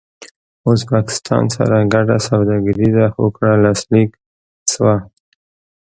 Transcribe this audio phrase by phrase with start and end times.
[0.71, 4.11] ازبکستان سره ګډه سوداګريزه هوکړه لاسلیک
[4.71, 4.95] شوه